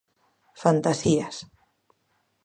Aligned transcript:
Fantasías. 0.63 1.35